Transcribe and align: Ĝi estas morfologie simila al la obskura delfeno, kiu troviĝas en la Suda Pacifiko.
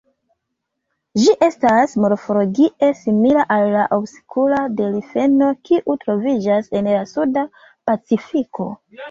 Ĝi 1.23 1.33
estas 1.47 1.91
morfologie 2.05 2.89
simila 3.01 3.43
al 3.57 3.67
la 3.75 3.83
obskura 3.99 4.63
delfeno, 4.81 5.51
kiu 5.69 5.97
troviĝas 6.07 6.73
en 6.81 6.91
la 6.95 7.05
Suda 7.13 7.47
Pacifiko. 7.93 8.71